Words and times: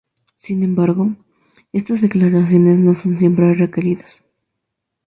Sin 0.37 0.63
embargo, 0.63 1.15
estas 1.73 2.01
declaraciones 2.01 2.79
no 2.79 2.95
son 2.95 3.19
siempre 3.19 3.53
requeridas. 3.53 4.23